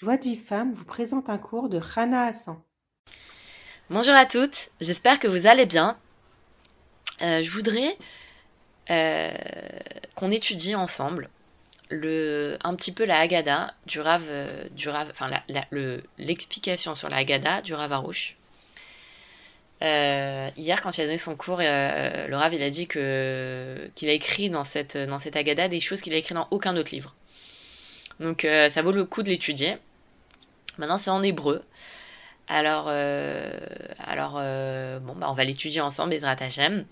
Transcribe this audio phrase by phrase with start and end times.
[0.00, 2.56] Joie de vie femme vous présente un cours de Rana Hassan.
[3.90, 5.98] Bonjour à toutes, j'espère que vous allez bien.
[7.20, 7.96] Euh, je voudrais
[8.90, 9.32] euh,
[10.14, 11.30] qu'on étudie ensemble
[11.90, 15.30] le, un petit peu la Haggadah du Rav, euh, du Rav enfin
[16.16, 18.36] l'explication sur la Haggadah du Rav Arouche.
[19.80, 24.62] hier, quand il a donné son cours, le Rav a dit qu'il a écrit dans
[24.62, 27.16] cette dans des choses qu'il a écrit dans aucun autre livre.
[28.20, 29.78] Donc ça vaut le coup de l'étudier.
[30.78, 31.62] Maintenant, c'est en hébreu.
[32.48, 33.50] Alors, euh,
[34.08, 36.86] euh, bon, bah, on va l'étudier ensemble, Ezrat Hashem.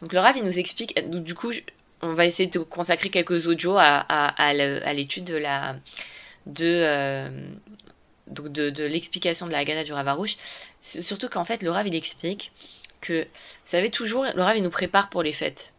[0.00, 0.98] Donc, le Rav, il nous explique.
[1.10, 1.52] du coup,
[2.00, 5.76] on va essayer de consacrer quelques audios à, l'étude de la.
[6.60, 7.28] Euh,
[8.28, 10.26] donc de, l'explication de la Haggadah du Rav.
[10.80, 12.52] Surtout qu'en fait, le Rav, il explique
[13.02, 13.28] que, vous
[13.64, 15.72] savez, toujours, le Rav, il nous prépare pour les fêtes.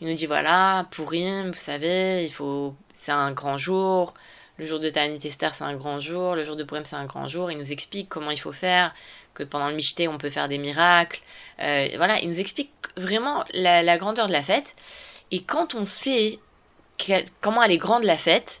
[0.00, 4.14] Il nous dit, voilà, Purim, vous savez, il faut, c'est un grand jour,
[4.58, 7.06] le jour de Tanit Esther c'est un grand jour, le jour de Purim c'est un
[7.06, 8.94] grand jour, il nous explique comment il faut faire,
[9.34, 11.20] que pendant le Michté on peut faire des miracles,
[11.60, 14.74] euh, voilà, il nous explique vraiment la, grandeur de la fête,
[15.30, 16.38] et quand on sait
[17.40, 18.60] comment elle est grande la fête,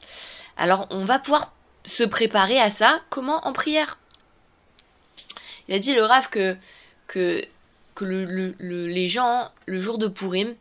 [0.56, 1.52] alors on va pouvoir
[1.84, 3.98] se préparer à ça, comment en prière.
[5.68, 6.56] Il a dit le Rav que,
[7.06, 7.44] que,
[7.94, 10.54] que le, les gens, le jour de Purim,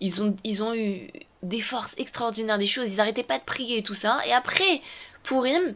[0.00, 1.08] ils ont, ils ont eu
[1.42, 4.20] des forces extraordinaires, des choses, ils n'arrêtaient pas de prier et tout ça.
[4.26, 4.80] Et après,
[5.22, 5.74] Purim,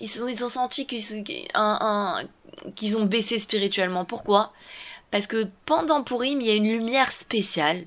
[0.00, 1.24] ils, ont, ils ont senti qu'ils
[2.76, 4.04] qu'ils ont baissé spirituellement.
[4.04, 4.52] Pourquoi?
[5.10, 7.86] Parce que pendant Purim, il y a une lumière spéciale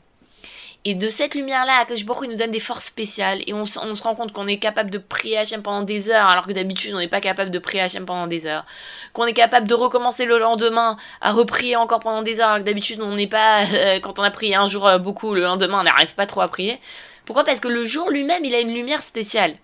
[0.86, 3.42] et de cette lumière-là, Akashboko, il nous donne des forces spéciales.
[3.45, 6.28] Et on, on se rend compte qu'on est capable de prier Hachem pendant des heures,
[6.28, 8.66] alors que d'habitude, on n'est pas capable de prier Hachem pendant des heures.
[9.11, 12.64] Qu'on est capable de recommencer le lendemain à reprier encore pendant des heures, alors que
[12.64, 15.81] d'habitude, on n'est pas, euh, quand on a prié un jour euh, beaucoup, le lendemain,
[15.81, 16.80] on n'arrive pas trop à prier.
[17.25, 17.44] Pourquoi?
[17.44, 19.56] Parce que le jour lui-même, il a une lumière spéciale.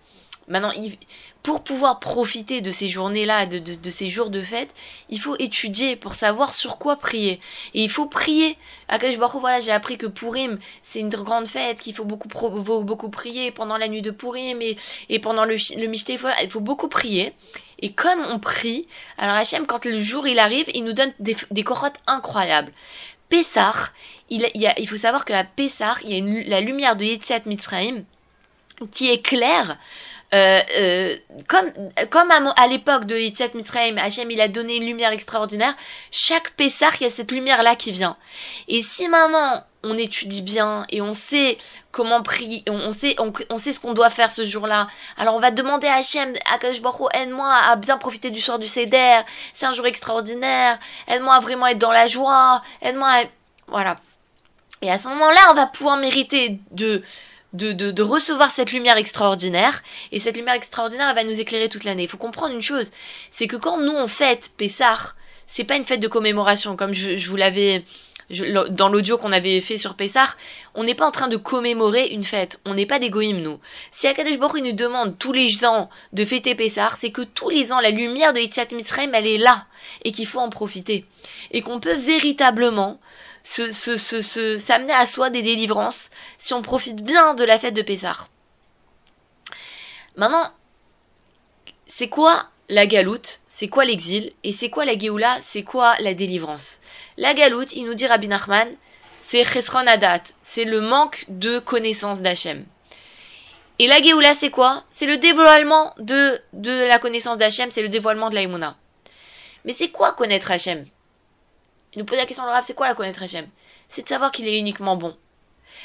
[0.48, 0.98] Maintenant, il,
[1.42, 4.70] pour pouvoir profiter de ces journées-là, de, de, ces jours de fête,
[5.10, 7.40] il faut étudier pour savoir sur quoi prier.
[7.74, 8.56] Et il faut prier.
[8.88, 13.10] À Baruch voilà, j'ai appris que Purim, c'est une grande fête, qu'il faut beaucoup, beaucoup
[13.10, 14.76] prier pendant la nuit de Purim et,
[15.10, 17.34] et pendant le, le Mishté, il faut beaucoup prier.
[17.80, 18.86] Et comme on prie,
[19.18, 22.72] alors Hachem, quand le jour il arrive, il nous donne des, des corottes incroyables.
[23.28, 23.90] Pessah,
[24.30, 27.40] il, il, il faut savoir qu'à Pessah, il y a une, la lumière de Yetziat
[27.44, 28.04] Mitzrayim
[28.90, 29.78] qui éclaire
[30.34, 31.70] euh, euh, comme
[32.10, 35.74] comme à, l'époque de Yitzhak Mitzrayim, Hachem il a donné une lumière extraordinaire.
[36.10, 38.16] Chaque Pessah, il y a cette lumière là qui vient.
[38.66, 41.58] Et si maintenant on étudie bien et on sait
[41.92, 43.14] comment prier, on, sait
[43.50, 44.88] on, sait ce qu'on doit faire ce jour-là.
[45.16, 48.66] Alors on va demander à Hachem, à Baruch aide-moi à bien profiter du soir du
[48.66, 49.20] Seder.
[49.54, 50.80] C'est un jour extraordinaire.
[51.06, 52.62] Aide-moi à vraiment être dans la joie.
[52.82, 53.24] Aide-moi à...
[53.68, 53.98] voilà.
[54.82, 57.02] Et à ce moment-là, on va pouvoir mériter de
[57.54, 59.82] de, de, recevoir cette lumière extraordinaire.
[60.12, 62.02] Et cette lumière extraordinaire, elle va nous éclairer toute l'année.
[62.02, 62.90] Il faut comprendre une chose,
[63.30, 65.14] c'est que quand nous on fête Pessah,
[65.46, 67.84] c'est pas une fête de commémoration, comme je, je vous l'avais
[68.30, 70.28] dans l'audio qu'on avait fait sur Pessah,
[70.74, 72.58] on n'est pas en train de commémorer une fête.
[72.64, 73.60] On n'est pas des goïms, nous.
[73.92, 77.72] Si Akadosh Baruch nous demande tous les ans de fêter Pessah, c'est que tous les
[77.72, 79.66] ans, la lumière de Yitzhak Mitzrayim, elle est là.
[80.04, 81.04] Et qu'il faut en profiter.
[81.50, 82.98] Et qu'on peut véritablement
[83.42, 87.74] se, se, se, s'amener à soi des délivrances si on profite bien de la fête
[87.74, 88.16] de Pessah.
[90.16, 90.50] Maintenant,
[91.86, 93.40] c'est quoi la galoute?
[93.56, 96.80] C'est quoi l'exil Et c'est quoi la Géoula C'est quoi la délivrance?
[97.16, 98.74] La galoute, il nous dit Rabbi Nachman,
[99.20, 102.66] c'est Chesron Adat, c'est le manque de connaissance d'Hachem.
[103.78, 104.82] Et la Géoula, c'est quoi?
[104.90, 108.76] C'est le dévoilement de, de la connaissance d'Hachem, c'est le dévoilement de l'Aïmouna.
[109.64, 110.86] Mais c'est quoi connaître Hachem?
[111.92, 113.46] Il nous pose la question, le c'est quoi la connaître Hachem?
[113.88, 115.16] C'est de savoir qu'il est uniquement bon.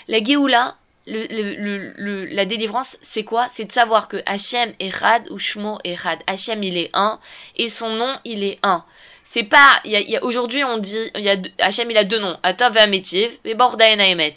[0.08, 0.76] La Géoula,
[1.10, 3.50] le, le, le, la délivrance, c'est quoi?
[3.54, 6.20] C'est de savoir que Hachem est Rad ou Shmo est Rad.
[6.28, 7.20] Hachem, il est un,
[7.58, 8.86] et son nom, il est un.
[9.26, 12.38] C'est pas, il y a, aujourd'hui, on dit, y a, Hachem, il a deux noms.
[12.44, 14.34] Atov et et Bordaen Emet.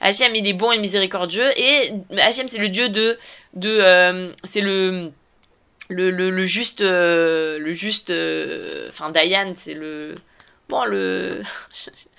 [0.00, 3.18] Hachem, il est bon et miséricordieux, et Hachem, c'est le dieu de,
[3.54, 5.12] de, euh, c'est le,
[5.88, 10.14] le, le, juste, euh, le juste, euh, enfin, Dayan, c'est le,
[10.68, 11.42] bon le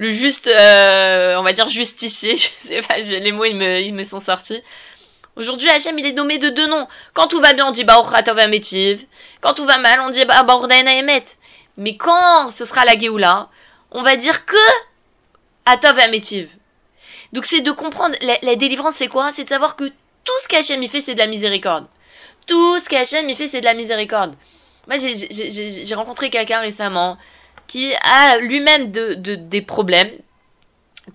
[0.00, 3.94] le juste euh, on va dire justicier je sais pas les mots ils me ils
[3.94, 4.62] me sont sortis.
[5.36, 6.88] Aujourd'hui Hachem il est nommé de deux noms.
[7.12, 7.84] Quand tout va bien on dit
[8.48, 9.04] Metiv
[9.42, 11.24] quand tout va mal on dit Emet
[11.76, 13.50] mais quand ce sera la Géoula
[13.90, 14.56] on va dire que
[15.66, 16.48] Atov Metiv
[17.34, 19.32] donc c'est de comprendre la, délivrance c'est quoi?
[19.34, 21.86] C'est de savoir que tout ce qu'Hachem il fait c'est de la miséricorde.
[22.46, 24.34] Tout ce qu'Hachem il fait c'est de la miséricorde.
[24.88, 27.18] Moi j'ai rencontré quelqu'un récemment
[27.70, 30.10] qui a lui-même de, de, des problèmes,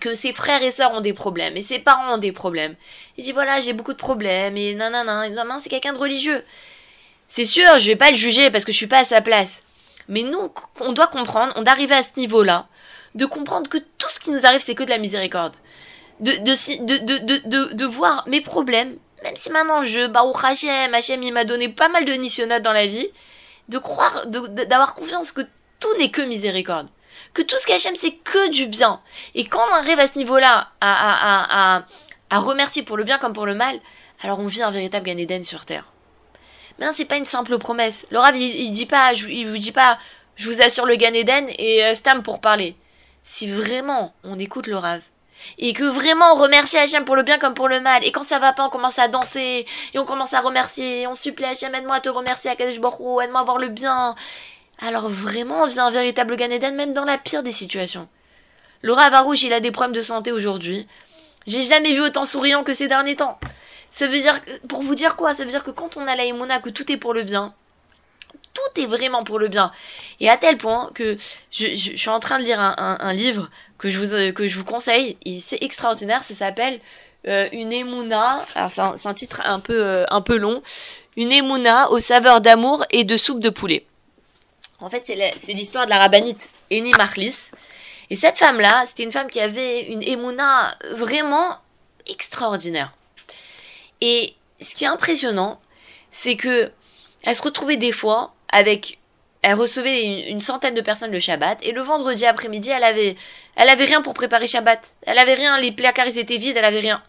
[0.00, 2.76] que ses frères et sœurs ont des problèmes et ses parents ont des problèmes.
[3.18, 6.42] Il dit voilà, j'ai beaucoup de problèmes et nanana, non, c'est quelqu'un de religieux.
[7.28, 9.60] C'est sûr, je vais pas le juger parce que je suis pas à sa place.
[10.08, 10.50] Mais nous,
[10.80, 12.68] on doit comprendre, on doit arriver à ce niveau-là,
[13.14, 15.54] de comprendre que tout ce qui nous arrive, c'est que de la miséricorde.
[16.20, 21.22] De, de, de, de, de, voir mes problèmes, même si maintenant je, Baruch Hashem, Hashem,
[21.22, 23.08] il m'a donné pas mal de nissionat dans la vie,
[23.68, 25.42] de croire, d'avoir confiance que
[25.80, 26.88] tout n'est que miséricorde.
[27.34, 29.00] Que tout ce qu'Hachem c'est que du bien.
[29.34, 31.84] Et quand on arrive à ce niveau-là, à, à, à,
[32.30, 33.80] à, remercier pour le bien comme pour le mal,
[34.22, 35.84] alors on vit un véritable Gan sur terre.
[36.78, 38.06] Mais non, c'est pas une simple promesse.
[38.10, 39.98] Le Rav, il, dit pas, il vous dit pas,
[40.36, 42.76] je vous assure le Gan et euh, Stam pour parler.
[43.24, 45.00] Si vraiment on écoute le Rav,
[45.58, 48.24] et que vraiment on remercie Hachem pour le bien comme pour le mal, et quand
[48.24, 51.74] ça va pas, on commence à danser, et on commence à remercier, on supplie Hachem,
[51.74, 54.14] aide-moi à te remercier, Akadosh Baruch aide-moi à voir le bien,
[54.78, 58.08] alors vraiment on vient un véritable Gan même dans la pire des situations.
[58.82, 60.86] Laura Varouche, il a des problèmes de santé aujourd'hui.
[61.46, 63.38] J'ai jamais vu autant souriant que ces derniers temps.
[63.90, 66.58] Ça veut dire, pour vous dire quoi Ça veut dire que quand on a la
[66.60, 67.54] que tout est pour le bien,
[68.52, 69.72] tout est vraiment pour le bien.
[70.20, 71.16] Et à tel point que
[71.50, 75.16] je, suis en train de lire un, livre que je vous, que je vous conseille.
[75.44, 76.80] C'est extraordinaire, ça s'appelle
[77.26, 78.44] euh, Une émouna.
[78.54, 80.62] Alors c'est un, titre un peu, euh, un peu long.
[81.16, 83.86] Une émouna aux saveurs d'amour et de soupe de poulet.
[84.80, 87.50] En fait, c'est l'histoire de la rabbinite Eni Marlis.
[88.10, 91.56] Et cette femme-là, c'était une femme qui avait une émouna vraiment
[92.06, 92.92] extraordinaire.
[94.00, 95.60] Et ce qui est impressionnant,
[96.12, 96.70] c'est que
[97.22, 98.98] elle se retrouvait des fois avec
[99.42, 103.16] elle recevait une, centaine de personnes le Shabbat et le vendredi après-midi, elle avait
[103.54, 104.94] elle avait rien pour préparer Shabbat.
[105.02, 107.02] Elle avait rien, les placards étaient vides, elle avait rien.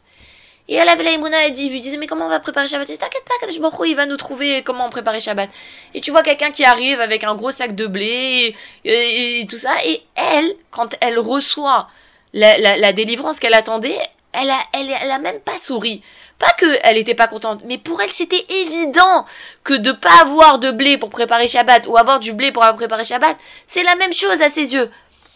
[0.69, 2.89] Et elle avait la dit, lui disait, mais comment on va préparer Shabbat?
[2.89, 3.47] Et t'inquiète pas,
[3.85, 5.49] il va nous trouver comment préparer Shabbat.
[5.93, 8.53] Et tu vois quelqu'un qui arrive avec un gros sac de blé
[8.83, 9.71] et, tout ça.
[9.85, 11.87] Et elle, quand elle reçoit
[12.33, 13.97] la, la, la délivrance qu'elle attendait,
[14.33, 16.01] elle a, elle, elle a même pas souri.
[16.37, 19.25] Pas que elle était pas contente, mais pour elle c'était évident
[19.63, 23.03] que de pas avoir de blé pour préparer Shabbat ou avoir du blé pour préparer
[23.03, 23.35] Shabbat,
[23.65, 24.91] c'est la même chose à ses yeux.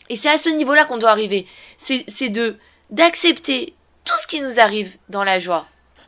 [0.10, 1.48] Et c'est à ce niveau-là qu'on doit arriver.
[1.80, 2.58] C'est, c'est de,
[2.92, 3.74] d'accepter
[4.04, 5.66] tout ce qui nous arrive dans la joie,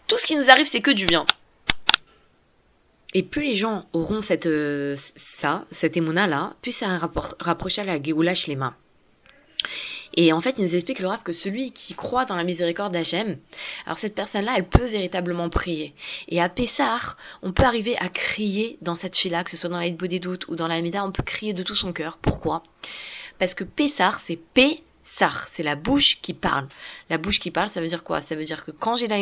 [0.07, 1.25] tout ce qui nous arrive, c'est que du bien.
[3.13, 6.88] Et plus les gens auront cette, euh, ça, cette émouna là, plus ça
[7.40, 8.75] rapprocher à la Géoula Shlema.
[10.16, 12.94] Et en fait, il nous explique le Rav que celui qui croit dans la miséricorde
[12.94, 13.38] d'Hachem,
[13.86, 15.95] alors cette personne-là, elle peut véritablement prier.
[16.28, 19.80] Et à Pessah, on peut arriver à crier dans cette fila, que ce soit dans
[19.80, 22.18] la des doutes ou dans la Mida, on peut crier de tout son cœur.
[22.22, 22.63] Pourquoi?
[23.40, 24.84] Parce que Pessah, c'est P
[25.15, 26.68] Sar, c'est la bouche qui parle.
[27.10, 28.21] La bouche qui parle, ça veut dire quoi?
[28.21, 29.18] Ça veut dire que quand j'ai la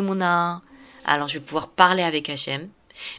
[1.04, 2.70] alors je vais pouvoir parler avec Hachem.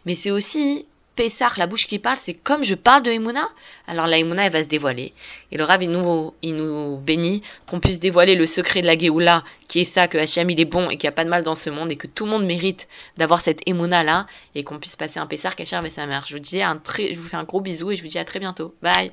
[0.06, 3.50] Mais c'est aussi Pessah, la bouche qui parle, c'est comme je parle de Emouna,
[3.86, 5.12] alors la elle va se dévoiler.
[5.50, 8.96] Et le Rav, il nous, il nous bénit qu'on puisse dévoiler le secret de la
[8.96, 11.28] Géoula, qui est ça, que Hachem, il est bon et qu'il n'y a pas de
[11.28, 14.64] mal dans ce monde et que tout le monde mérite d'avoir cette Emouna là et
[14.64, 16.24] qu'on puisse passer un Pessah Kacher avec sa mère.
[16.26, 18.18] Je vous dis un très, je vous fais un gros bisou et je vous dis
[18.18, 18.74] à très bientôt.
[18.80, 19.12] Bye!